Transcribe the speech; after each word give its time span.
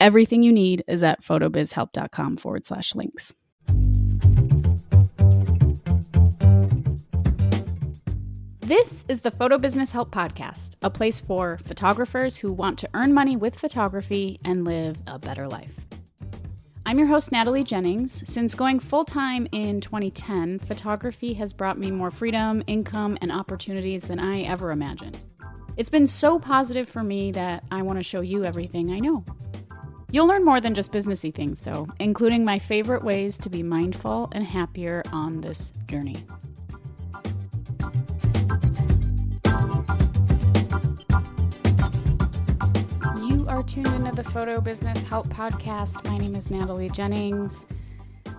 Everything 0.00 0.42
you 0.42 0.50
need 0.50 0.82
is 0.88 1.02
at 1.02 1.22
photobizhelp.com 1.22 2.38
forward 2.38 2.64
slash 2.64 2.94
links. 2.94 3.34
This 8.60 9.04
is 9.08 9.20
the 9.20 9.30
Photo 9.30 9.58
Business 9.58 9.92
Help 9.92 10.10
Podcast, 10.10 10.76
a 10.80 10.88
place 10.88 11.20
for 11.20 11.58
photographers 11.58 12.38
who 12.38 12.50
want 12.50 12.78
to 12.78 12.88
earn 12.94 13.12
money 13.12 13.36
with 13.36 13.56
photography 13.56 14.40
and 14.42 14.64
live 14.64 14.96
a 15.06 15.18
better 15.18 15.46
life. 15.46 15.74
I'm 16.86 16.98
your 16.98 17.08
host, 17.08 17.30
Natalie 17.30 17.62
Jennings. 17.62 18.22
Since 18.26 18.54
going 18.54 18.80
full 18.80 19.04
time 19.04 19.48
in 19.52 19.82
2010, 19.82 20.60
photography 20.60 21.34
has 21.34 21.52
brought 21.52 21.78
me 21.78 21.90
more 21.90 22.10
freedom, 22.10 22.64
income, 22.66 23.18
and 23.20 23.30
opportunities 23.30 24.04
than 24.04 24.18
I 24.18 24.42
ever 24.44 24.70
imagined. 24.70 25.18
It's 25.76 25.90
been 25.90 26.06
so 26.06 26.38
positive 26.38 26.88
for 26.88 27.02
me 27.02 27.32
that 27.32 27.64
I 27.70 27.82
want 27.82 27.98
to 27.98 28.02
show 28.02 28.22
you 28.22 28.44
everything 28.44 28.92
I 28.92 28.98
know. 28.98 29.24
You'll 30.12 30.26
learn 30.26 30.44
more 30.44 30.60
than 30.60 30.74
just 30.74 30.90
businessy 30.90 31.32
things, 31.32 31.60
though, 31.60 31.86
including 32.00 32.44
my 32.44 32.58
favorite 32.58 33.04
ways 33.04 33.38
to 33.38 33.48
be 33.48 33.62
mindful 33.62 34.28
and 34.32 34.44
happier 34.44 35.04
on 35.12 35.40
this 35.40 35.70
journey. 35.86 36.16
You 43.24 43.46
are 43.48 43.62
tuned 43.62 43.86
into 43.86 44.10
the 44.16 44.28
Photo 44.32 44.60
Business 44.60 45.00
Help 45.04 45.28
Podcast. 45.28 46.04
My 46.10 46.18
name 46.18 46.34
is 46.34 46.50
Natalie 46.50 46.90
Jennings. 46.90 47.64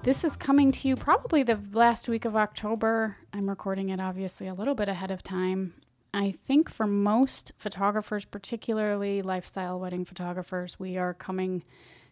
This 0.03 0.25
is 0.25 0.35
coming 0.35 0.73
to 0.73 0.89
you 0.89 0.97
probably 0.97 1.43
the 1.43 1.59
last 1.71 2.09
week 2.09 2.25
of 2.25 2.35
October. 2.35 3.15
I'm 3.31 3.47
recording 3.47 3.89
it 3.89 4.01
obviously 4.01 4.47
a 4.47 4.53
little 4.53 4.75
bit 4.75 4.89
ahead 4.89 5.11
of 5.11 5.23
time. 5.23 5.73
I 6.13 6.31
think 6.31 6.69
for 6.69 6.87
most 6.87 7.53
photographers, 7.57 8.25
particularly 8.25 9.21
lifestyle 9.21 9.79
wedding 9.79 10.03
photographers, 10.03 10.79
we 10.79 10.97
are 10.97 11.13
coming 11.13 11.63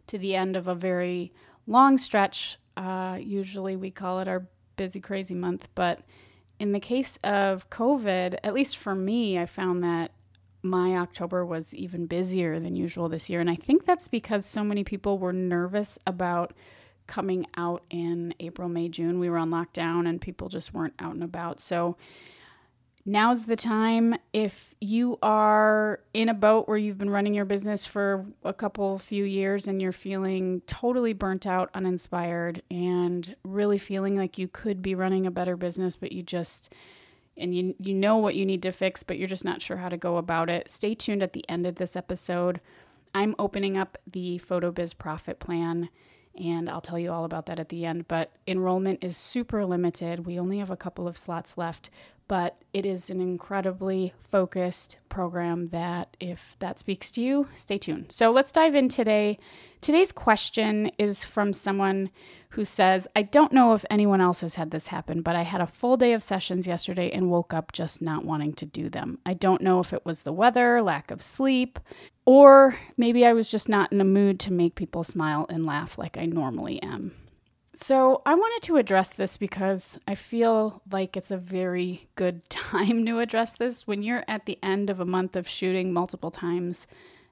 to 0.08 0.18
the 0.18 0.36
end 0.36 0.56
of 0.56 0.68
a 0.68 0.76
very 0.76 1.34
long 1.68 1.98
stretch. 1.98 2.58
Uh, 2.78 3.18
usually 3.22 3.76
we 3.76 3.92
call 3.92 4.20
it 4.20 4.28
our 4.28 4.48
busy, 4.78 5.02
crazy 5.02 5.36
month. 5.36 5.68
But 5.76 6.00
in 6.60 6.72
the 6.72 6.80
case 6.80 7.20
of 7.24 7.70
COVID, 7.70 8.38
at 8.44 8.54
least 8.54 8.78
for 8.78 8.96
me, 8.96 9.38
I 9.38 9.46
found 9.46 9.84
that 9.84 10.12
my 10.62 10.98
October 10.98 11.46
was 11.46 11.74
even 11.76 12.06
busier 12.06 12.60
than 12.60 12.76
usual 12.76 13.10
this 13.10 13.30
year. 13.30 13.42
And 13.42 13.50
I 13.50 13.56
think 13.56 13.86
that's 13.86 14.08
because 14.08 14.46
so 14.46 14.64
many 14.64 14.84
people 14.84 15.18
were 15.18 15.34
nervous 15.34 16.00
about 16.08 16.54
coming 17.08 17.46
out 17.58 17.84
in 17.90 18.34
April, 18.40 18.70
May, 18.70 18.88
June. 18.88 19.20
We 19.20 19.30
were 19.30 19.38
on 19.38 19.50
lockdown 19.50 20.08
and 20.08 20.22
people 20.22 20.48
just 20.48 20.74
weren't 20.74 20.96
out 21.00 21.14
and 21.14 21.24
about. 21.24 21.60
So 21.60 21.98
now's 23.06 23.46
the 23.46 23.56
time 23.56 24.16
if 24.34 24.76
you 24.80 25.18
are 25.22 26.00
in 26.14 26.30
a 26.30 26.34
boat 26.34 26.68
where 26.68 26.78
you've 26.78 26.98
been 26.98 27.10
running 27.10 27.34
your 27.34 27.46
business 27.46 27.86
for 27.86 28.26
a 28.44 28.54
couple 28.54 28.98
few 29.00 29.24
years 29.24 29.68
and 29.68 29.82
you're 29.82 29.92
feeling 29.92 30.62
totally 30.68 31.14
burnt 31.14 31.48
out 31.48 31.70
uninspired 31.74 32.62
and 32.70 33.36
really 33.44 33.78
feeling 33.78 34.16
like 34.16 34.38
you 34.38 34.48
could 34.48 34.82
be 34.82 34.94
running 34.94 35.26
a 35.26 35.32
better 35.32 35.56
business 35.56 35.96
but 35.96 36.12
you 36.12 36.22
just 36.22 36.74
and 37.38 37.56
you 37.56 37.74
you 37.80 37.94
know 37.94 38.18
what 38.18 38.36
you 38.36 38.46
need 38.46 38.62
to 38.62 38.72
fix 38.72 39.02
but 39.02 39.18
you're 39.18 39.28
just 39.28 39.46
not 39.46 39.62
sure 39.62 39.78
how 39.78 39.90
to 39.90 39.98
go 39.98 40.18
about 40.18 40.50
it 40.50 40.70
stay 40.70 40.94
tuned 40.94 41.24
at 41.24 41.34
the 41.34 41.48
end 41.50 41.66
of 41.66 41.76
this 41.76 41.96
episode 41.96 42.60
i'm 43.16 43.34
opening 43.40 43.78
up 43.78 43.98
the 44.06 44.38
photo 44.38 44.72
biz 44.72 44.94
profit 44.94 45.40
plan 45.40 45.90
and 46.40 46.70
I'll 46.70 46.82
tell 46.82 46.98
you 46.98 47.12
all 47.12 47.26
about 47.26 47.48
that 47.48 47.60
at 47.60 47.70
the 47.70 47.86
end. 47.86 48.08
But 48.08 48.32
enrollment 48.48 49.04
is 49.04 49.18
super 49.18 49.66
limited. 49.66 50.26
We 50.26 50.40
only 50.40 50.60
have 50.60 50.70
a 50.70 50.78
couple 50.78 51.08
of 51.08 51.18
slots 51.18 51.58
left, 51.58 51.90
but 52.30 52.60
it 52.74 52.86
is 52.86 53.10
an 53.10 53.20
incredibly 53.20 54.14
focused 54.20 54.98
program 55.10 55.66
that 55.68 56.16
if 56.20 56.56
that 56.60 56.78
speaks 56.78 57.12
to 57.12 57.22
you, 57.22 57.50
stay 57.56 57.80
tuned. 57.80 58.12
So 58.12 58.30
let's 58.30 58.52
dive 58.52 58.76
in 58.76 58.88
today. 58.88 59.40
Today's 59.82 60.12
question 60.12 60.92
is 61.00 61.24
from 61.24 61.54
someone 61.54 62.12
who 62.52 62.64
says, 62.64 63.08
I 63.16 63.24
don't 63.24 63.52
know 63.52 63.74
if 63.74 63.84
anyone 63.90 64.22
else 64.22 64.42
has 64.42 64.56
had 64.56 64.70
this 64.70 64.88
happen, 64.88 65.24
but 65.24 65.36
I 65.36 65.42
had 65.42 65.60
a 65.60 65.66
full 65.66 65.98
day 65.98 66.14
of 66.14 66.22
sessions 66.22 66.68
yesterday 66.68 67.10
and 67.10 67.32
woke 67.32 67.52
up 67.52 67.72
just 67.72 68.00
not 68.00 68.26
wanting 68.26 68.54
to 68.54 68.66
do 68.66 68.90
them. 68.90 69.18
I 69.26 69.34
don't 69.34 69.64
know 69.64 69.80
if 69.80 69.92
it 69.92 70.06
was 70.06 70.22
the 70.22 70.34
weather, 70.34 70.84
lack 70.84 71.10
of 71.10 71.24
sleep, 71.24 71.80
or 72.28 72.78
maybe 72.96 73.26
I 73.26 73.34
was 73.34 73.50
just 73.50 73.68
not 73.68 73.92
in 73.92 74.00
a 74.02 74.06
mood 74.06 74.40
to 74.42 74.54
make 74.54 74.76
people 74.76 75.04
smile 75.04 75.48
and 75.50 75.66
laugh 75.66 75.98
like 75.98 76.16
I 76.16 76.28
normally 76.28 76.80
am. 76.84 77.14
So, 77.82 78.22
I 78.26 78.36
wanted 78.36 78.66
to 78.68 78.76
address 78.76 79.14
this 79.14 79.38
because 79.38 79.98
I 80.06 80.14
feel 80.14 80.82
like 80.92 81.16
it's 81.16 81.32
a 81.32 81.38
very 81.38 82.10
good 82.16 82.48
time 82.50 83.06
to 83.06 83.20
address 83.20 83.56
this. 83.56 83.88
When 83.88 84.04
you're 84.04 84.26
at 84.28 84.46
the 84.46 84.60
end 84.62 84.90
of 84.90 85.00
a 85.00 85.06
month 85.06 85.38
of 85.38 85.48
shooting 85.48 85.94
multiple 85.94 86.30
times 86.30 86.88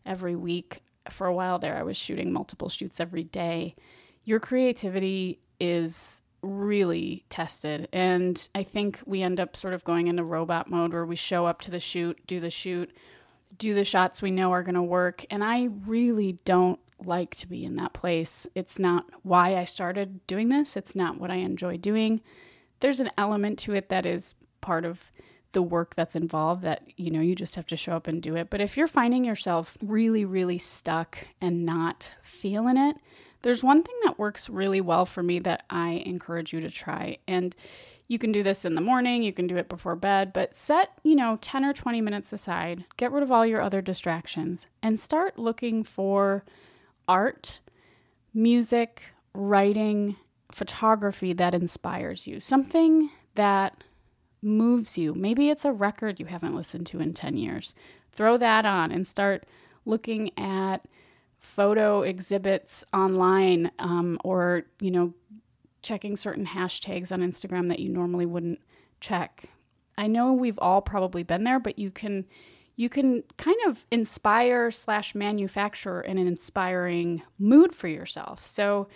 every 0.05 0.37
week, 0.37 0.81
for 1.09 1.27
a 1.27 1.33
while 1.33 1.59
there, 1.59 1.75
I 1.75 1.83
was 1.83 1.97
shooting 1.97 2.31
multiple 2.31 2.69
shoots 2.69 3.01
every 3.01 3.25
day. 3.25 3.75
Your 4.23 4.39
creativity 4.39 5.39
is 5.59 6.21
really 6.41 7.25
tested. 7.27 7.89
And 7.91 8.47
I 8.55 8.63
think 8.63 9.01
we 9.05 9.21
end 9.21 9.41
up 9.41 9.57
sort 9.57 9.73
of 9.73 9.83
going 9.83 10.07
into 10.07 10.23
robot 10.23 10.69
mode 10.69 10.93
where 10.93 11.05
we 11.05 11.17
show 11.17 11.45
up 11.45 11.59
to 11.61 11.71
the 11.71 11.79
shoot, 11.81 12.19
do 12.25 12.39
the 12.39 12.49
shoot, 12.49 12.89
do 13.57 13.73
the 13.73 13.85
shots 13.85 14.21
we 14.21 14.31
know 14.31 14.51
are 14.51 14.63
going 14.63 14.75
to 14.75 14.81
work. 14.81 15.25
And 15.29 15.43
I 15.43 15.69
really 15.85 16.37
don't 16.45 16.79
like 17.05 17.35
to 17.35 17.47
be 17.47 17.63
in 17.63 17.75
that 17.75 17.93
place. 17.93 18.47
It's 18.55 18.79
not 18.79 19.05
why 19.23 19.55
I 19.55 19.65
started 19.65 20.25
doing 20.27 20.49
this, 20.49 20.75
it's 20.75 20.95
not 20.95 21.19
what 21.19 21.31
I 21.31 21.35
enjoy 21.35 21.77
doing. 21.77 22.21
There's 22.79 22.99
an 22.99 23.11
element 23.17 23.59
to 23.59 23.73
it 23.73 23.89
that 23.89 24.05
is 24.05 24.35
part 24.61 24.85
of 24.85 25.11
the 25.53 25.61
work 25.61 25.95
that's 25.95 26.15
involved 26.15 26.61
that 26.61 26.83
you 26.97 27.09
know 27.09 27.21
you 27.21 27.33
just 27.33 27.55
have 27.55 27.65
to 27.67 27.77
show 27.77 27.93
up 27.93 28.07
and 28.07 28.21
do 28.21 28.35
it. 28.35 28.49
But 28.49 28.61
if 28.61 28.77
you're 28.77 28.87
finding 28.87 29.23
yourself 29.23 29.77
really 29.81 30.25
really 30.25 30.57
stuck 30.57 31.19
and 31.39 31.65
not 31.65 32.11
feeling 32.21 32.77
it, 32.77 32.97
there's 33.41 33.63
one 33.63 33.83
thing 33.83 33.95
that 34.03 34.19
works 34.19 34.49
really 34.49 34.81
well 34.81 35.05
for 35.05 35.23
me 35.23 35.39
that 35.39 35.63
I 35.69 36.03
encourage 36.05 36.53
you 36.53 36.59
to 36.61 36.69
try. 36.69 37.17
And 37.27 37.55
you 38.07 38.17
can 38.17 38.31
do 38.31 38.41
this 38.41 38.63
in 38.63 38.75
the 38.75 38.81
morning, 38.81 39.23
you 39.23 39.33
can 39.33 39.47
do 39.47 39.57
it 39.57 39.67
before 39.67 39.95
bed, 39.95 40.31
but 40.31 40.55
set, 40.55 40.91
you 41.03 41.15
know, 41.15 41.37
10 41.41 41.65
or 41.65 41.73
20 41.73 41.99
minutes 42.01 42.31
aside, 42.31 42.85
get 42.95 43.11
rid 43.11 43.23
of 43.23 43.31
all 43.31 43.45
your 43.45 43.61
other 43.61 43.81
distractions, 43.81 44.67
and 44.81 44.99
start 44.99 45.37
looking 45.37 45.83
for 45.83 46.45
art, 47.07 47.59
music, 48.33 49.03
writing, 49.33 50.15
photography 50.51 51.33
that 51.33 51.53
inspires 51.53 52.27
you, 52.27 52.39
something 52.39 53.09
that 53.35 53.83
moves 54.41 54.97
you. 54.97 55.13
Maybe 55.13 55.49
it's 55.49 55.65
a 55.65 55.71
record 55.71 56.19
you 56.19 56.27
haven't 56.27 56.55
listened 56.55 56.87
to 56.87 56.99
in 56.99 57.13
10 57.13 57.37
years. 57.37 57.75
Throw 58.11 58.37
that 58.37 58.65
on 58.65 58.91
and 58.91 59.05
start 59.05 59.45
looking 59.85 60.31
at 60.37 60.85
photo 61.39 62.01
exhibits 62.01 62.83
online 62.93 63.71
um, 63.79 64.19
or, 64.23 64.63
you 64.79 64.91
know, 64.91 65.13
checking 65.87 66.17
certain 66.17 66.45
hashtags 66.45 67.11
on 67.13 67.21
Instagram 67.21 67.69
that 67.69 67.79
you 67.79 67.89
normally 67.89 68.25
wouldn't 68.25 68.59
check. 68.99 69.45
I 69.97 70.07
know 70.07 70.33
we've 70.33 70.59
all 70.59 70.81
probably 70.81 71.23
been 71.23 71.45
there, 71.45 71.59
but 71.59 71.79
you 71.79 71.91
can 71.91 72.25
you 72.75 72.89
can 72.89 73.23
kind 73.37 73.57
of 73.65 73.85
inspire 73.89 74.69
slash 74.69 75.15
manufacture 75.15 76.01
an 76.01 76.19
inspiring 76.19 77.23
mood 77.39 77.73
for 77.73 77.87
yourself. 77.87 78.45
So 78.45 78.87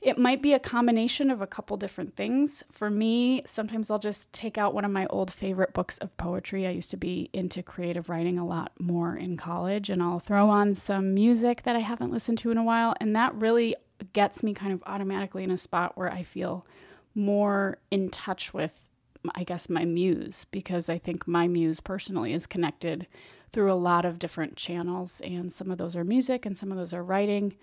it 0.00 0.18
might 0.18 0.42
be 0.42 0.52
a 0.52 0.60
combination 0.60 1.30
of 1.30 1.40
a 1.40 1.46
couple 1.46 1.76
different 1.76 2.14
things. 2.14 2.62
For 2.70 2.90
me, 2.90 3.42
sometimes 3.46 3.90
I'll 3.90 3.98
just 3.98 4.32
take 4.32 4.58
out 4.58 4.74
one 4.74 4.84
of 4.84 4.90
my 4.90 5.06
old 5.06 5.32
favorite 5.32 5.72
books 5.72 5.98
of 5.98 6.16
poetry. 6.16 6.66
I 6.66 6.70
used 6.70 6.90
to 6.90 6.96
be 6.96 7.30
into 7.32 7.62
creative 7.62 8.08
writing 8.08 8.38
a 8.38 8.46
lot 8.46 8.72
more 8.78 9.16
in 9.16 9.36
college, 9.36 9.90
and 9.90 10.02
I'll 10.02 10.20
throw 10.20 10.48
on 10.50 10.74
some 10.74 11.14
music 11.14 11.62
that 11.62 11.74
I 11.74 11.80
haven't 11.80 12.12
listened 12.12 12.38
to 12.38 12.50
in 12.50 12.58
a 12.58 12.64
while. 12.64 12.94
And 13.00 13.16
that 13.16 13.34
really 13.34 13.74
gets 14.12 14.42
me 14.42 14.54
kind 14.54 14.72
of 14.72 14.82
automatically 14.86 15.44
in 15.44 15.50
a 15.50 15.58
spot 15.58 15.96
where 15.96 16.12
I 16.12 16.22
feel 16.22 16.66
more 17.14 17.78
in 17.90 18.10
touch 18.10 18.54
with 18.54 18.88
I 19.34 19.44
guess, 19.44 19.68
my 19.68 19.84
muse, 19.84 20.46
because 20.50 20.88
I 20.88 20.98
think 20.98 21.28
my 21.28 21.46
muse 21.46 21.80
personally 21.80 22.32
is 22.32 22.46
connected 22.46 23.06
through 23.52 23.70
a 23.70 23.74
lot 23.74 24.04
of 24.04 24.18
different 24.18 24.56
channels, 24.56 25.20
and 25.22 25.52
some 25.52 25.70
of 25.70 25.78
those 25.78 25.94
are 25.94 26.04
music 26.04 26.46
and 26.46 26.56
some 26.56 26.72
of 26.72 26.78
those 26.78 26.94
are 26.94 27.04
writing. 27.04 27.54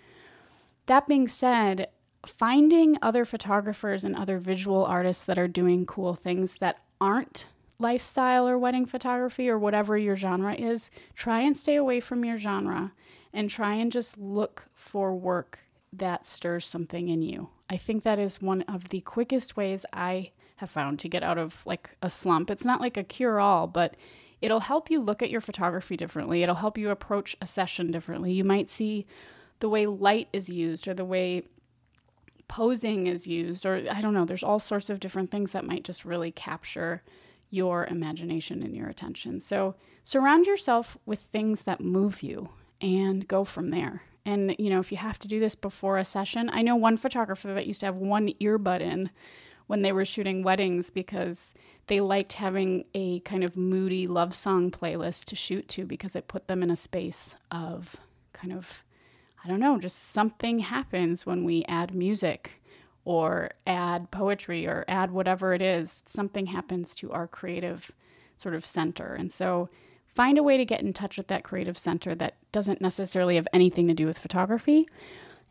That 0.86 1.06
being 1.06 1.28
said, 1.28 1.88
finding 2.24 2.96
other 3.02 3.24
photographers 3.24 4.04
and 4.04 4.16
other 4.16 4.38
visual 4.38 4.84
artists 4.84 5.24
that 5.24 5.38
are 5.38 5.48
doing 5.48 5.86
cool 5.86 6.14
things 6.14 6.56
that 6.60 6.78
aren't 7.00 7.46
lifestyle 7.78 8.46
or 8.48 8.58
wedding 8.58 8.86
photography 8.86 9.48
or 9.48 9.58
whatever 9.58 9.96
your 9.96 10.16
genre 10.16 10.54
is, 10.54 10.90
try 11.14 11.40
and 11.40 11.56
stay 11.56 11.76
away 11.76 11.98
from 11.98 12.24
your 12.24 12.38
genre 12.38 12.92
and 13.32 13.48
try 13.48 13.74
and 13.74 13.90
just 13.90 14.18
look 14.18 14.68
for 14.74 15.14
work 15.14 15.60
that 15.92 16.24
stirs 16.24 16.66
something 16.66 17.08
in 17.08 17.22
you. 17.22 17.48
I 17.68 17.76
think 17.76 18.02
that 18.02 18.18
is 18.18 18.40
one 18.40 18.62
of 18.62 18.88
the 18.88 19.00
quickest 19.00 19.56
ways 19.56 19.84
I 19.92 20.30
have 20.56 20.70
found 20.70 20.98
to 21.00 21.08
get 21.08 21.22
out 21.22 21.38
of 21.38 21.64
like 21.66 21.90
a 22.02 22.10
slump. 22.10 22.50
It's 22.50 22.64
not 22.64 22.80
like 22.80 22.96
a 22.96 23.04
cure 23.04 23.40
all, 23.40 23.66
but 23.66 23.96
it'll 24.40 24.60
help 24.60 24.90
you 24.90 25.00
look 25.00 25.22
at 25.22 25.30
your 25.30 25.40
photography 25.40 25.96
differently. 25.96 26.42
It'll 26.42 26.56
help 26.56 26.78
you 26.78 26.90
approach 26.90 27.36
a 27.40 27.46
session 27.46 27.90
differently. 27.90 28.32
You 28.32 28.44
might 28.44 28.68
see 28.68 29.06
the 29.60 29.68
way 29.68 29.86
light 29.86 30.28
is 30.32 30.48
used 30.48 30.86
or 30.86 30.94
the 30.94 31.04
way 31.04 31.44
posing 32.48 33.06
is 33.06 33.26
used, 33.26 33.64
or 33.64 33.84
I 33.90 34.00
don't 34.00 34.14
know, 34.14 34.24
there's 34.24 34.42
all 34.42 34.58
sorts 34.58 34.90
of 34.90 34.98
different 34.98 35.30
things 35.30 35.52
that 35.52 35.64
might 35.64 35.84
just 35.84 36.04
really 36.04 36.32
capture 36.32 37.02
your 37.48 37.86
imagination 37.86 38.62
and 38.62 38.74
your 38.74 38.88
attention. 38.88 39.40
So 39.40 39.76
surround 40.02 40.46
yourself 40.46 40.98
with 41.06 41.20
things 41.20 41.62
that 41.62 41.80
move 41.80 42.22
you 42.22 42.48
and 42.80 43.26
go 43.28 43.44
from 43.44 43.70
there. 43.70 44.02
And, 44.24 44.54
you 44.58 44.70
know, 44.70 44.80
if 44.80 44.92
you 44.92 44.98
have 44.98 45.18
to 45.20 45.28
do 45.28 45.40
this 45.40 45.54
before 45.54 45.96
a 45.96 46.04
session, 46.04 46.50
I 46.52 46.62
know 46.62 46.76
one 46.76 46.96
photographer 46.96 47.52
that 47.54 47.66
used 47.66 47.80
to 47.80 47.86
have 47.86 47.96
one 47.96 48.28
earbud 48.40 48.80
in 48.80 49.10
when 49.66 49.82
they 49.82 49.92
were 49.92 50.04
shooting 50.04 50.42
weddings 50.42 50.90
because 50.90 51.54
they 51.86 52.00
liked 52.00 52.34
having 52.34 52.84
a 52.94 53.20
kind 53.20 53.44
of 53.44 53.56
moody 53.56 54.06
love 54.06 54.34
song 54.34 54.70
playlist 54.70 55.26
to 55.26 55.36
shoot 55.36 55.68
to 55.68 55.86
because 55.86 56.16
it 56.16 56.28
put 56.28 56.48
them 56.48 56.62
in 56.62 56.70
a 56.70 56.76
space 56.76 57.36
of 57.50 57.96
kind 58.32 58.52
of, 58.52 58.82
I 59.44 59.48
don't 59.48 59.60
know, 59.60 59.78
just 59.78 60.10
something 60.12 60.58
happens 60.58 61.24
when 61.24 61.44
we 61.44 61.64
add 61.64 61.94
music 61.94 62.60
or 63.04 63.50
add 63.66 64.10
poetry 64.10 64.66
or 64.66 64.84
add 64.86 65.12
whatever 65.12 65.54
it 65.54 65.62
is. 65.62 66.02
Something 66.06 66.46
happens 66.46 66.94
to 66.96 67.10
our 67.12 67.26
creative 67.26 67.92
sort 68.36 68.54
of 68.54 68.66
center. 68.66 69.14
And 69.14 69.32
so, 69.32 69.68
find 70.14 70.38
a 70.38 70.42
way 70.42 70.56
to 70.56 70.64
get 70.64 70.82
in 70.82 70.92
touch 70.92 71.16
with 71.16 71.28
that 71.28 71.44
creative 71.44 71.78
center 71.78 72.14
that 72.14 72.36
doesn't 72.52 72.80
necessarily 72.80 73.36
have 73.36 73.48
anything 73.52 73.86
to 73.88 73.94
do 73.94 74.06
with 74.06 74.18
photography 74.18 74.88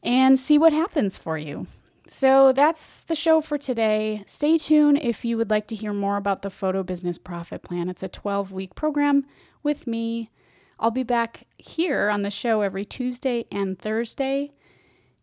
and 0.04 0.40
see 0.40 0.58
what 0.58 0.74
happens 0.74 1.18
for 1.18 1.38
you. 1.38 1.68
So 2.08 2.52
that's 2.52 3.02
the 3.02 3.16
show 3.16 3.40
for 3.40 3.58
today. 3.58 4.24
Stay 4.26 4.58
tuned 4.58 5.00
if 5.02 5.24
you 5.24 5.38
would 5.38 5.52
like 5.52 5.68
to 5.68 5.76
hear 5.76 5.94
more 5.94 6.18
about 6.18 6.42
the 6.42 6.50
Photo 6.50 6.82
Business 6.82 7.18
Profit 7.20 7.62
Plan. 7.62 7.88
It's 7.88 8.02
a 8.04 8.10
12 8.10 8.52
week 8.52 8.74
program 8.74 9.26
with 9.62 9.86
me. 9.86 10.32
I'll 10.80 10.92
be 10.92 11.04
back 11.04 11.46
here 11.58 12.10
on 12.10 12.24
the 12.24 12.32
show 12.32 12.62
every 12.62 12.84
Tuesday 12.84 13.46
and 13.52 13.78
Thursday. 13.78 14.52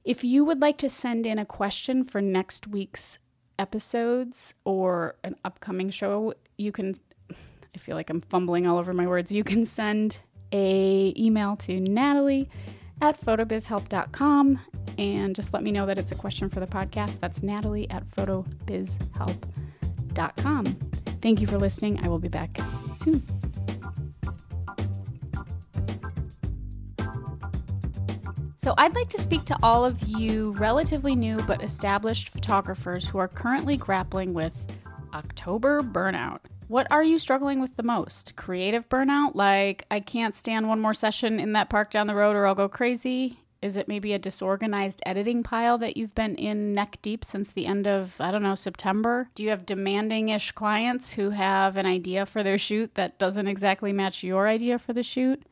If 0.04 0.22
you 0.22 0.44
would 0.44 0.60
like 0.60 0.78
to 0.78 0.88
send 0.88 1.26
in 1.26 1.38
a 1.38 1.44
question 1.44 2.04
for 2.04 2.20
next 2.20 2.68
week's 2.68 3.18
episodes 3.58 4.54
or 4.64 5.16
an 5.24 5.34
upcoming 5.44 5.90
show, 5.90 6.34
you 6.56 6.70
can 6.70 6.94
I 7.76 7.78
feel 7.78 7.94
like 7.94 8.08
I'm 8.08 8.22
fumbling 8.22 8.66
all 8.66 8.78
over 8.78 8.94
my 8.94 9.06
words. 9.06 9.30
You 9.30 9.44
can 9.44 9.66
send 9.66 10.18
a 10.50 11.12
email 11.14 11.56
to 11.56 11.78
Natalie 11.78 12.48
at 13.02 13.20
photobizhelp.com 13.20 14.58
and 14.96 15.36
just 15.36 15.52
let 15.52 15.62
me 15.62 15.70
know 15.70 15.84
that 15.84 15.98
it's 15.98 16.10
a 16.10 16.14
question 16.14 16.48
for 16.48 16.60
the 16.60 16.66
podcast. 16.66 17.20
That's 17.20 17.42
Natalie 17.42 17.90
at 17.90 18.08
photobizhelp.com. 18.12 20.64
Thank 20.64 21.42
you 21.42 21.46
for 21.46 21.58
listening. 21.58 22.00
I 22.02 22.08
will 22.08 22.18
be 22.18 22.28
back 22.28 22.58
soon. 22.96 23.22
So, 28.56 28.72
I'd 28.78 28.94
like 28.94 29.10
to 29.10 29.20
speak 29.20 29.44
to 29.44 29.56
all 29.62 29.84
of 29.84 30.02
you 30.08 30.52
relatively 30.52 31.14
new 31.14 31.36
but 31.46 31.62
established 31.62 32.30
photographers 32.30 33.06
who 33.06 33.18
are 33.18 33.28
currently 33.28 33.76
grappling 33.76 34.32
with 34.32 34.78
October 35.12 35.82
burnout. 35.82 36.38
What 36.68 36.88
are 36.90 37.04
you 37.04 37.20
struggling 37.20 37.60
with 37.60 37.76
the 37.76 37.84
most? 37.84 38.34
Creative 38.34 38.88
burnout? 38.88 39.36
Like, 39.36 39.86
I 39.88 40.00
can't 40.00 40.34
stand 40.34 40.68
one 40.68 40.80
more 40.80 40.94
session 40.94 41.38
in 41.38 41.52
that 41.52 41.70
park 41.70 41.92
down 41.92 42.08
the 42.08 42.14
road 42.14 42.34
or 42.34 42.44
I'll 42.44 42.56
go 42.56 42.68
crazy? 42.68 43.38
Is 43.62 43.76
it 43.76 43.86
maybe 43.88 44.12
a 44.12 44.18
disorganized 44.18 45.00
editing 45.06 45.44
pile 45.44 45.78
that 45.78 45.96
you've 45.96 46.14
been 46.14 46.34
in 46.34 46.74
neck 46.74 46.98
deep 47.02 47.24
since 47.24 47.50
the 47.50 47.66
end 47.66 47.86
of, 47.86 48.16
I 48.20 48.32
don't 48.32 48.42
know, 48.42 48.56
September? 48.56 49.28
Do 49.36 49.44
you 49.44 49.50
have 49.50 49.64
demanding 49.64 50.28
ish 50.28 50.52
clients 50.52 51.12
who 51.12 51.30
have 51.30 51.76
an 51.76 51.86
idea 51.86 52.26
for 52.26 52.42
their 52.42 52.58
shoot 52.58 52.94
that 52.96 53.18
doesn't 53.18 53.48
exactly 53.48 53.92
match 53.92 54.24
your 54.24 54.48
idea 54.48 54.78
for 54.78 54.92
the 54.92 55.04
shoot? 55.04 55.42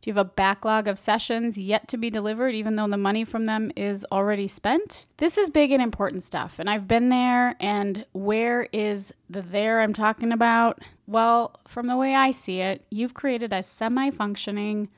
Do 0.00 0.10
you 0.10 0.14
have 0.14 0.26
a 0.26 0.30
backlog 0.30 0.86
of 0.86 0.98
sessions 0.98 1.58
yet 1.58 1.88
to 1.88 1.96
be 1.96 2.08
delivered, 2.08 2.54
even 2.54 2.76
though 2.76 2.86
the 2.86 2.96
money 2.96 3.24
from 3.24 3.46
them 3.46 3.72
is 3.76 4.06
already 4.12 4.46
spent? 4.46 5.06
This 5.16 5.36
is 5.36 5.50
big 5.50 5.72
and 5.72 5.82
important 5.82 6.22
stuff, 6.22 6.58
and 6.58 6.70
I've 6.70 6.86
been 6.86 7.08
there. 7.08 7.56
And 7.58 8.06
where 8.12 8.68
is 8.72 9.12
the 9.28 9.42
there 9.42 9.80
I'm 9.80 9.92
talking 9.92 10.30
about? 10.30 10.80
Well, 11.06 11.58
from 11.66 11.88
the 11.88 11.96
way 11.96 12.14
I 12.14 12.30
see 12.30 12.60
it, 12.60 12.84
you've 12.90 13.14
created 13.14 13.52
a 13.52 13.62
semi 13.62 14.10
functioning, 14.10 14.88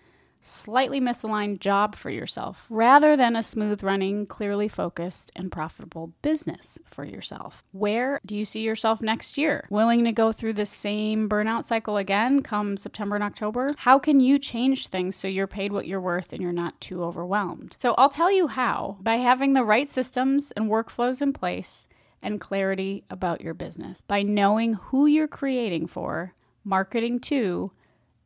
slightly 0.40 1.00
misaligned 1.00 1.60
job 1.60 1.94
for 1.94 2.10
yourself 2.10 2.66
rather 2.70 3.16
than 3.16 3.36
a 3.36 3.42
smooth 3.42 3.82
running, 3.82 4.26
clearly 4.26 4.68
focused, 4.68 5.30
and 5.36 5.52
profitable 5.52 6.12
business 6.22 6.78
for 6.84 7.04
yourself. 7.04 7.62
Where 7.72 8.20
do 8.24 8.36
you 8.36 8.44
see 8.44 8.62
yourself 8.62 9.00
next 9.00 9.36
year? 9.36 9.66
Willing 9.70 10.04
to 10.04 10.12
go 10.12 10.32
through 10.32 10.54
the 10.54 10.66
same 10.66 11.28
burnout 11.28 11.64
cycle 11.64 11.96
again 11.96 12.42
come 12.42 12.76
September 12.76 13.16
and 13.16 13.24
October? 13.24 13.74
How 13.78 13.98
can 13.98 14.20
you 14.20 14.38
change 14.38 14.88
things 14.88 15.16
so 15.16 15.28
you're 15.28 15.46
paid 15.46 15.72
what 15.72 15.86
you're 15.86 16.00
worth 16.00 16.32
and 16.32 16.42
you're 16.42 16.52
not 16.52 16.80
too 16.80 17.02
overwhelmed? 17.02 17.76
So 17.78 17.94
I'll 17.98 18.08
tell 18.08 18.32
you 18.32 18.48
how 18.48 18.96
by 19.00 19.16
having 19.16 19.52
the 19.52 19.64
right 19.64 19.88
systems 19.88 20.52
and 20.52 20.70
workflows 20.70 21.22
in 21.22 21.32
place 21.32 21.88
and 22.22 22.40
clarity 22.40 23.04
about 23.10 23.40
your 23.40 23.54
business. 23.54 24.02
By 24.06 24.22
knowing 24.22 24.74
who 24.74 25.06
you're 25.06 25.28
creating 25.28 25.86
for, 25.86 26.34
marketing 26.64 27.20
to, 27.20 27.72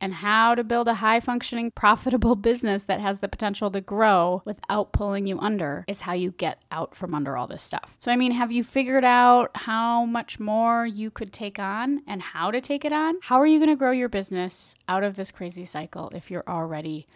and 0.01 0.13
how 0.13 0.55
to 0.55 0.63
build 0.63 0.87
a 0.87 0.95
high 0.95 1.19
functioning, 1.19 1.71
profitable 1.71 2.35
business 2.35 2.83
that 2.83 2.99
has 2.99 3.19
the 3.19 3.27
potential 3.27 3.71
to 3.71 3.81
grow 3.81 4.41
without 4.45 4.91
pulling 4.91 5.27
you 5.27 5.39
under 5.39 5.85
is 5.87 6.01
how 6.01 6.13
you 6.13 6.31
get 6.31 6.61
out 6.71 6.95
from 6.95 7.13
under 7.13 7.37
all 7.37 7.47
this 7.47 7.63
stuff. 7.63 7.95
So, 7.99 8.11
I 8.11 8.15
mean, 8.15 8.31
have 8.31 8.51
you 8.51 8.63
figured 8.63 9.05
out 9.05 9.51
how 9.55 10.05
much 10.05 10.39
more 10.39 10.85
you 10.85 11.09
could 11.09 11.33
take 11.33 11.59
on 11.59 12.01
and 12.07 12.21
how 12.21 12.51
to 12.51 12.61
take 12.61 12.85
it 12.85 12.93
on? 12.93 13.15
How 13.21 13.39
are 13.39 13.47
you 13.47 13.59
going 13.59 13.69
to 13.69 13.75
grow 13.75 13.91
your 13.91 14.09
business 14.09 14.75
out 14.87 15.03
of 15.03 15.15
this 15.15 15.31
crazy 15.31 15.65
cycle 15.65 16.11
if 16.13 16.29
you're 16.29 16.47
already 16.47 17.07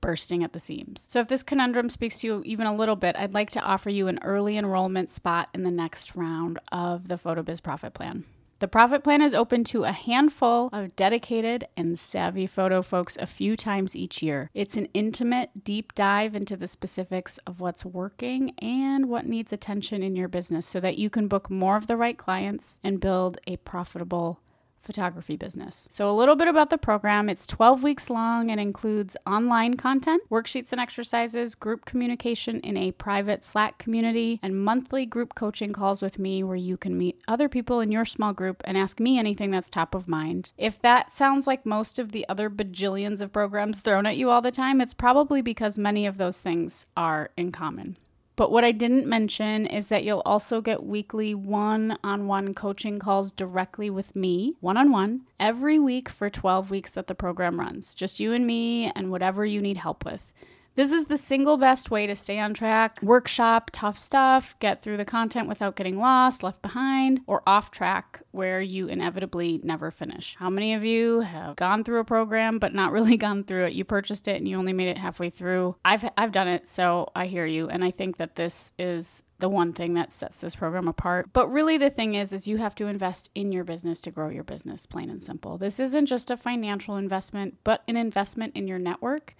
bursting 0.00 0.44
at 0.44 0.52
the 0.52 0.60
seams. 0.60 1.06
So, 1.08 1.20
if 1.20 1.28
this 1.28 1.42
conundrum 1.42 1.90
speaks 1.90 2.20
to 2.20 2.26
you 2.26 2.42
even 2.44 2.66
a 2.66 2.74
little 2.74 2.96
bit, 2.96 3.16
I'd 3.16 3.34
like 3.34 3.50
to 3.50 3.60
offer 3.60 3.90
you 3.90 4.08
an 4.08 4.20
early 4.22 4.56
enrollment 4.56 5.10
spot 5.10 5.48
in 5.54 5.64
the 5.64 5.70
next 5.70 6.14
round 6.14 6.58
of 6.70 7.08
the 7.08 7.16
PhotoBiz 7.16 7.62
Profit 7.62 7.94
Plan. 7.94 8.24
The 8.60 8.66
profit 8.66 9.04
plan 9.04 9.22
is 9.22 9.34
open 9.34 9.62
to 9.64 9.84
a 9.84 9.92
handful 9.92 10.68
of 10.72 10.96
dedicated 10.96 11.68
and 11.76 11.96
savvy 11.96 12.48
photo 12.48 12.82
folks 12.82 13.16
a 13.20 13.26
few 13.26 13.56
times 13.56 13.94
each 13.94 14.20
year. 14.20 14.50
It's 14.52 14.76
an 14.76 14.88
intimate, 14.94 15.62
deep 15.62 15.94
dive 15.94 16.34
into 16.34 16.56
the 16.56 16.66
specifics 16.66 17.38
of 17.46 17.60
what's 17.60 17.84
working 17.84 18.54
and 18.58 19.08
what 19.08 19.26
needs 19.26 19.52
attention 19.52 20.02
in 20.02 20.16
your 20.16 20.26
business 20.26 20.66
so 20.66 20.80
that 20.80 20.98
you 20.98 21.08
can 21.08 21.28
book 21.28 21.48
more 21.48 21.76
of 21.76 21.86
the 21.86 21.96
right 21.96 22.18
clients 22.18 22.80
and 22.82 23.00
build 23.00 23.38
a 23.46 23.58
profitable 23.58 24.40
photography 24.82 25.36
business. 25.36 25.86
So, 25.90 26.10
a 26.10 26.12
little 26.12 26.36
bit 26.36 26.48
about 26.48 26.70
the 26.70 26.78
program 26.78 27.28
it's 27.28 27.46
12 27.46 27.82
weeks 27.82 28.10
long 28.10 28.50
and 28.50 28.60
includes 28.60 29.16
online 29.26 29.76
content, 29.76 30.22
worksheets 30.30 30.72
and 30.72 30.80
exercises, 30.80 31.54
group 31.54 31.84
communication 31.84 32.60
in 32.60 32.76
a 32.76 32.92
private 32.92 33.44
Slack 33.44 33.78
community, 33.78 34.40
and 34.42 34.62
monthly 34.62 35.06
group 35.06 35.34
coaching 35.34 35.72
calls 35.72 36.02
with 36.02 36.18
me 36.18 36.42
where 36.42 36.56
you 36.56 36.76
can 36.76 36.96
meet 36.96 37.20
other 37.28 37.48
people 37.48 37.80
in 37.80 37.92
your 37.92 38.04
small 38.04 38.32
group 38.32 38.62
and 38.64 38.76
ask 38.76 39.00
me 39.00 39.18
anything 39.18 39.50
that's 39.50 39.70
top 39.70 39.94
of 39.94 40.08
mind. 40.08 40.52
If 40.56 40.80
that 40.82 41.12
sounds 41.12 41.46
like 41.46 41.66
most 41.66 41.98
of 41.98 42.12
the 42.12 42.28
other 42.28 42.50
bajillions 42.50 43.20
of 43.20 43.32
programs 43.32 43.80
thrown 43.80 44.06
at 44.06 44.16
you 44.16 44.30
all 44.30 44.42
the 44.42 44.50
time, 44.50 44.80
it's 44.80 44.94
probably 44.94 45.42
because 45.42 45.78
many 45.78 46.06
of 46.06 46.18
those 46.18 46.38
things 46.38 46.86
are 46.96 47.30
in 47.36 47.52
common. 47.52 47.96
But 48.38 48.52
what 48.52 48.62
I 48.62 48.70
didn't 48.70 49.08
mention 49.08 49.66
is 49.66 49.88
that 49.88 50.04
you'll 50.04 50.22
also 50.24 50.60
get 50.60 50.84
weekly 50.84 51.34
one 51.34 51.98
on 52.04 52.28
one 52.28 52.54
coaching 52.54 53.00
calls 53.00 53.32
directly 53.32 53.90
with 53.90 54.14
me, 54.14 54.54
one 54.60 54.76
on 54.76 54.92
one, 54.92 55.22
every 55.40 55.80
week 55.80 56.08
for 56.08 56.30
12 56.30 56.70
weeks 56.70 56.92
that 56.92 57.08
the 57.08 57.16
program 57.16 57.58
runs. 57.58 57.96
Just 57.96 58.20
you 58.20 58.32
and 58.32 58.46
me 58.46 58.92
and 58.94 59.10
whatever 59.10 59.44
you 59.44 59.60
need 59.60 59.78
help 59.78 60.04
with. 60.04 60.30
This 60.78 60.92
is 60.92 61.06
the 61.06 61.18
single 61.18 61.56
best 61.56 61.90
way 61.90 62.06
to 62.06 62.14
stay 62.14 62.38
on 62.38 62.54
track, 62.54 63.02
workshop 63.02 63.70
tough 63.72 63.98
stuff, 63.98 64.54
get 64.60 64.80
through 64.80 64.96
the 64.96 65.04
content 65.04 65.48
without 65.48 65.74
getting 65.74 65.98
lost, 65.98 66.44
left 66.44 66.62
behind, 66.62 67.18
or 67.26 67.42
off 67.48 67.72
track 67.72 68.22
where 68.30 68.60
you 68.60 68.86
inevitably 68.86 69.60
never 69.64 69.90
finish. 69.90 70.36
How 70.38 70.48
many 70.48 70.74
of 70.74 70.84
you 70.84 71.22
have 71.22 71.56
gone 71.56 71.82
through 71.82 71.98
a 71.98 72.04
program 72.04 72.60
but 72.60 72.74
not 72.74 72.92
really 72.92 73.16
gone 73.16 73.42
through 73.42 73.64
it? 73.64 73.72
You 73.72 73.84
purchased 73.84 74.28
it 74.28 74.36
and 74.36 74.46
you 74.46 74.56
only 74.56 74.72
made 74.72 74.86
it 74.86 74.98
halfway 74.98 75.30
through. 75.30 75.74
I've 75.84 76.08
I've 76.16 76.30
done 76.30 76.46
it, 76.46 76.68
so 76.68 77.10
I 77.12 77.26
hear 77.26 77.44
you 77.44 77.68
and 77.68 77.82
I 77.82 77.90
think 77.90 78.18
that 78.18 78.36
this 78.36 78.70
is 78.78 79.24
the 79.40 79.48
one 79.48 79.72
thing 79.72 79.94
that 79.94 80.12
sets 80.12 80.40
this 80.40 80.54
program 80.54 80.86
apart. 80.86 81.32
But 81.32 81.48
really 81.48 81.76
the 81.76 81.90
thing 81.90 82.14
is 82.14 82.32
is 82.32 82.46
you 82.46 82.58
have 82.58 82.76
to 82.76 82.86
invest 82.86 83.30
in 83.34 83.50
your 83.50 83.64
business 83.64 84.00
to 84.02 84.12
grow 84.12 84.28
your 84.28 84.44
business, 84.44 84.86
plain 84.86 85.10
and 85.10 85.20
simple. 85.20 85.58
This 85.58 85.80
isn't 85.80 86.06
just 86.06 86.30
a 86.30 86.36
financial 86.36 86.96
investment, 86.96 87.56
but 87.64 87.82
an 87.88 87.96
investment 87.96 88.54
in 88.54 88.68
your 88.68 88.78
network 88.78 89.34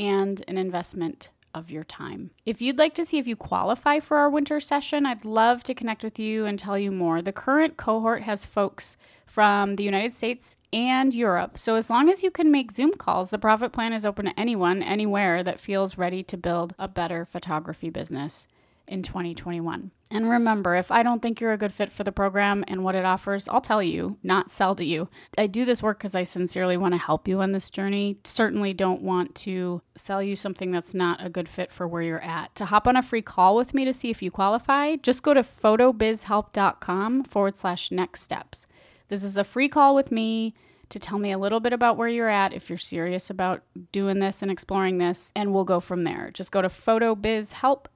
and 0.00 0.42
an 0.48 0.56
investment 0.56 1.28
of 1.54 1.70
your 1.70 1.84
time. 1.84 2.30
If 2.46 2.62
you'd 2.62 2.78
like 2.78 2.94
to 2.94 3.04
see 3.04 3.18
if 3.18 3.26
you 3.26 3.36
qualify 3.36 4.00
for 4.00 4.16
our 4.16 4.30
winter 4.30 4.60
session, 4.60 5.04
I'd 5.04 5.24
love 5.24 5.62
to 5.64 5.74
connect 5.74 6.02
with 6.02 6.18
you 6.18 6.46
and 6.46 6.58
tell 6.58 6.78
you 6.78 6.90
more. 6.90 7.20
The 7.20 7.32
current 7.32 7.76
cohort 7.76 8.22
has 8.22 8.46
folks 8.46 8.96
from 9.26 9.76
the 9.76 9.84
United 9.84 10.14
States 10.14 10.56
and 10.72 11.14
Europe. 11.14 11.58
So, 11.58 11.74
as 11.74 11.90
long 11.90 12.08
as 12.08 12.22
you 12.22 12.30
can 12.30 12.50
make 12.50 12.72
Zoom 12.72 12.92
calls, 12.92 13.30
the 13.30 13.38
profit 13.38 13.72
plan 13.72 13.92
is 13.92 14.06
open 14.06 14.26
to 14.26 14.40
anyone, 14.40 14.82
anywhere 14.82 15.42
that 15.42 15.60
feels 15.60 15.98
ready 15.98 16.22
to 16.24 16.36
build 16.36 16.74
a 16.78 16.88
better 16.88 17.24
photography 17.24 17.90
business 17.90 18.46
in 18.86 19.02
2021. 19.02 19.90
And 20.12 20.28
remember, 20.28 20.74
if 20.74 20.90
I 20.90 21.04
don't 21.04 21.22
think 21.22 21.40
you're 21.40 21.52
a 21.52 21.58
good 21.58 21.72
fit 21.72 21.92
for 21.92 22.02
the 22.02 22.10
program 22.10 22.64
and 22.66 22.82
what 22.82 22.96
it 22.96 23.04
offers, 23.04 23.46
I'll 23.46 23.60
tell 23.60 23.80
you, 23.80 24.16
not 24.24 24.50
sell 24.50 24.74
to 24.74 24.84
you. 24.84 25.08
I 25.38 25.46
do 25.46 25.64
this 25.64 25.84
work 25.84 25.98
because 25.98 26.16
I 26.16 26.24
sincerely 26.24 26.76
want 26.76 26.94
to 26.94 26.98
help 26.98 27.28
you 27.28 27.40
on 27.40 27.52
this 27.52 27.70
journey. 27.70 28.18
Certainly 28.24 28.74
don't 28.74 29.02
want 29.02 29.36
to 29.36 29.82
sell 29.94 30.20
you 30.20 30.34
something 30.34 30.72
that's 30.72 30.94
not 30.94 31.24
a 31.24 31.30
good 31.30 31.48
fit 31.48 31.70
for 31.70 31.86
where 31.86 32.02
you're 32.02 32.22
at. 32.22 32.52
To 32.56 32.64
hop 32.64 32.88
on 32.88 32.96
a 32.96 33.04
free 33.04 33.22
call 33.22 33.54
with 33.54 33.72
me 33.72 33.84
to 33.84 33.94
see 33.94 34.10
if 34.10 34.20
you 34.20 34.32
qualify, 34.32 34.96
just 34.96 35.22
go 35.22 35.32
to 35.32 35.42
photobizhelp.com 35.42 37.24
forward 37.24 37.56
slash 37.56 37.92
next 37.92 38.22
steps. 38.22 38.66
This 39.08 39.22
is 39.22 39.36
a 39.36 39.44
free 39.44 39.68
call 39.68 39.94
with 39.94 40.10
me 40.10 40.54
to 40.88 40.98
tell 40.98 41.20
me 41.20 41.30
a 41.30 41.38
little 41.38 41.60
bit 41.60 41.72
about 41.72 41.96
where 41.96 42.08
you're 42.08 42.28
at 42.28 42.52
if 42.52 42.68
you're 42.68 42.78
serious 42.78 43.30
about 43.30 43.62
doing 43.92 44.18
this 44.18 44.42
and 44.42 44.50
exploring 44.50 44.98
this, 44.98 45.30
and 45.36 45.54
we'll 45.54 45.64
go 45.64 45.78
from 45.78 46.02
there. 46.02 46.32
Just 46.34 46.50
go 46.50 46.60
to 46.60 46.68
photobizhelp.com 46.68 47.92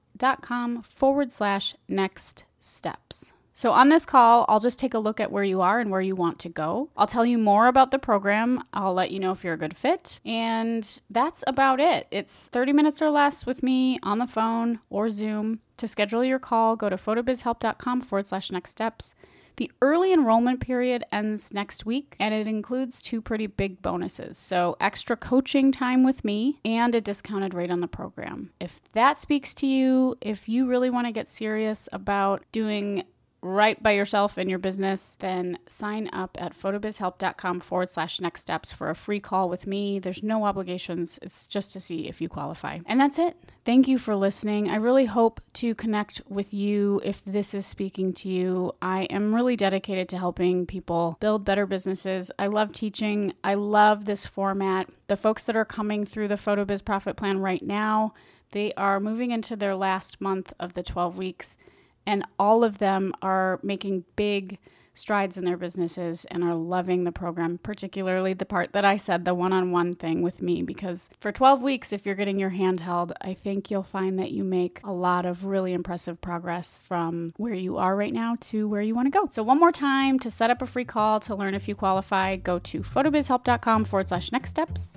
forward 0.83 1.31
slash 1.31 1.75
next 1.87 2.45
steps. 2.59 3.33
So, 3.57 3.71
on 3.71 3.87
this 3.87 4.05
call, 4.05 4.43
I'll 4.49 4.59
just 4.59 4.79
take 4.79 4.93
a 4.93 4.99
look 4.99 5.21
at 5.21 5.31
where 5.31 5.43
you 5.43 5.61
are 5.61 5.79
and 5.79 5.89
where 5.89 6.01
you 6.01 6.13
want 6.13 6.39
to 6.39 6.49
go. 6.49 6.89
I'll 6.97 7.07
tell 7.07 7.25
you 7.25 7.37
more 7.37 7.67
about 7.67 7.91
the 7.91 7.97
program. 7.97 8.61
I'll 8.73 8.93
let 8.93 9.11
you 9.11 9.19
know 9.21 9.31
if 9.31 9.45
you're 9.45 9.53
a 9.53 9.57
good 9.57 9.77
fit. 9.77 10.19
And 10.25 10.83
that's 11.09 11.41
about 11.47 11.79
it. 11.79 12.07
It's 12.11 12.49
30 12.49 12.73
minutes 12.73 13.01
or 13.01 13.09
less 13.09 13.45
with 13.45 13.63
me 13.63 13.97
on 14.03 14.19
the 14.19 14.27
phone 14.27 14.81
or 14.89 15.09
Zoom. 15.09 15.61
To 15.77 15.87
schedule 15.87 16.21
your 16.21 16.37
call, 16.37 16.75
go 16.75 16.89
to 16.89 16.97
photobizhelp.com 16.97 18.01
forward 18.01 18.25
slash 18.25 18.51
next 18.51 18.71
steps. 18.71 19.15
The 19.57 19.71
early 19.81 20.11
enrollment 20.11 20.59
period 20.59 21.03
ends 21.11 21.53
next 21.53 21.85
week 21.85 22.15
and 22.19 22.33
it 22.33 22.47
includes 22.47 23.01
two 23.01 23.21
pretty 23.21 23.47
big 23.47 23.81
bonuses. 23.81 24.37
So, 24.37 24.75
extra 24.79 25.15
coaching 25.15 25.71
time 25.71 26.03
with 26.03 26.25
me 26.25 26.59
and 26.65 26.93
a 26.93 27.01
discounted 27.01 27.53
rate 27.53 27.71
on 27.71 27.79
the 27.79 27.87
program. 27.87 28.51
If 28.59 28.81
that 28.93 29.19
speaks 29.19 29.53
to 29.55 29.67
you, 29.67 30.17
if 30.21 30.49
you 30.49 30.67
really 30.67 30.89
want 30.89 31.07
to 31.07 31.11
get 31.11 31.29
serious 31.29 31.87
about 31.93 32.43
doing 32.51 33.03
right 33.45 33.81
by 33.81 33.91
yourself 33.91 34.37
and 34.37 34.49
your 34.49 34.59
business, 34.59 35.15
then 35.19 35.59
sign 35.67 36.09
up 36.11 36.35
at 36.39 36.57
photobizhelp.com 36.57 37.59
forward 37.59 37.89
slash 37.89 38.19
next 38.19 38.41
steps 38.41 38.71
for 38.71 38.89
a 38.89 38.95
free 38.95 39.19
call 39.19 39.47
with 39.47 39.67
me. 39.67 39.99
There's 39.99 40.23
no 40.23 40.45
obligations, 40.45 41.19
it's 41.21 41.45
just 41.45 41.71
to 41.73 41.79
see 41.79 42.07
if 42.07 42.19
you 42.19 42.27
qualify. 42.27 42.79
And 42.87 42.99
that's 42.99 43.19
it. 43.19 43.37
Thank 43.63 43.87
you 43.87 43.97
for 43.97 44.15
listening. 44.15 44.69
I 44.69 44.75
really 44.75 45.05
hope 45.05 45.41
to 45.53 45.75
connect 45.75 46.21
with 46.27 46.53
you 46.53 47.01
if 47.03 47.23
this 47.23 47.53
is 47.53 47.65
speaking 47.65 48.13
to 48.13 48.29
you. 48.29 48.73
I 48.81 49.03
am 49.03 49.33
really 49.33 49.55
dedicated 49.55 50.09
to 50.09 50.17
helping 50.17 50.65
people 50.65 51.17
build 51.19 51.45
better 51.45 51.65
businesses. 51.65 52.31
I 52.39 52.47
love 52.47 52.73
teaching, 52.73 53.33
I 53.43 53.53
love 53.53 54.05
this 54.05 54.25
format. 54.25 54.89
The 55.07 55.17
folks 55.17 55.45
that 55.45 55.55
are 55.55 55.65
coming 55.65 56.05
through 56.05 56.29
the 56.29 56.35
PhotoBiz 56.35 56.83
Profit 56.83 57.15
Plan 57.15 57.39
right 57.39 57.61
now, 57.61 58.13
they 58.51 58.73
are 58.73 58.99
moving 58.99 59.31
into 59.31 59.55
their 59.55 59.75
last 59.75 60.19
month 60.19 60.51
of 60.59 60.73
the 60.73 60.83
12 60.83 61.17
weeks 61.17 61.57
and 62.05 62.25
all 62.39 62.63
of 62.63 62.77
them 62.77 63.13
are 63.21 63.59
making 63.63 64.05
big 64.15 64.59
strides 64.95 65.37
in 65.37 65.43
their 65.43 65.57
businesses 65.57 66.25
and 66.25 66.43
are 66.43 66.55
loving 66.55 67.03
the 67.03 67.11
program, 67.11 67.59
particularly 67.59 68.33
the 68.33 68.45
part 68.45 68.71
that 68.71 68.85
I 68.85 68.97
said, 68.97 69.25
the 69.25 69.35
one 69.35 69.53
on 69.53 69.71
one 69.71 69.93
thing 69.93 70.21
with 70.21 70.41
me. 70.41 70.63
Because 70.63 71.09
for 71.19 71.31
12 71.31 71.61
weeks, 71.61 71.93
if 71.93 72.05
you're 72.05 72.15
getting 72.15 72.39
your 72.39 72.49
hand 72.49 72.79
held, 72.79 73.13
I 73.21 73.33
think 73.33 73.69
you'll 73.69 73.83
find 73.83 74.17
that 74.17 74.31
you 74.31 74.43
make 74.43 74.79
a 74.83 74.91
lot 74.91 75.25
of 75.25 75.45
really 75.45 75.73
impressive 75.73 76.21
progress 76.21 76.81
from 76.81 77.33
where 77.37 77.53
you 77.53 77.77
are 77.77 77.95
right 77.95 78.13
now 78.13 78.37
to 78.39 78.67
where 78.67 78.81
you 78.81 78.95
want 78.95 79.07
to 79.07 79.17
go. 79.17 79.27
So, 79.29 79.43
one 79.43 79.59
more 79.59 79.71
time 79.71 80.17
to 80.19 80.31
set 80.31 80.49
up 80.49 80.61
a 80.61 80.65
free 80.65 80.85
call 80.85 81.19
to 81.21 81.35
learn 81.35 81.53
if 81.53 81.67
you 81.67 81.75
qualify, 81.75 82.37
go 82.37 82.59
to 82.59 82.79
photobizhelp.com 82.81 83.85
forward 83.85 84.07
slash 84.07 84.31
next 84.31 84.51
steps 84.51 84.95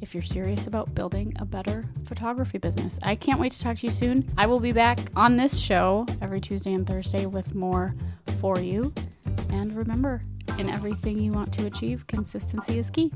if 0.00 0.14
you're 0.14 0.22
serious 0.22 0.66
about 0.66 0.94
building 0.94 1.32
a 1.38 1.44
better 1.44 1.84
photography 2.04 2.58
business. 2.58 2.98
I 3.02 3.14
can't 3.14 3.40
wait 3.40 3.52
to 3.52 3.60
talk 3.60 3.76
to 3.78 3.86
you 3.86 3.92
soon. 3.92 4.26
I 4.36 4.46
will 4.46 4.60
be 4.60 4.72
back 4.72 4.98
on 5.16 5.36
this 5.36 5.58
show 5.58 6.06
every 6.20 6.40
Tuesday 6.40 6.74
and 6.74 6.86
Thursday 6.86 7.26
with 7.26 7.54
more 7.54 7.94
for 8.40 8.58
you. 8.58 8.92
And 9.50 9.76
remember, 9.76 10.20
in 10.58 10.68
everything 10.68 11.18
you 11.18 11.32
want 11.32 11.52
to 11.54 11.66
achieve, 11.66 12.06
consistency 12.06 12.78
is 12.78 12.90
key. 12.90 13.12